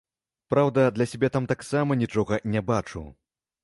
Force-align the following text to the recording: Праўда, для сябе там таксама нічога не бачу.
Праўда, 0.53 0.85
для 0.95 1.07
сябе 1.13 1.31
там 1.37 1.45
таксама 1.53 2.01
нічога 2.03 2.43
не 2.57 2.69
бачу. 2.75 3.09